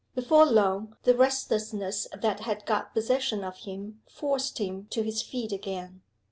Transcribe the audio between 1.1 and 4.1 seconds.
restlessness that had got possession of him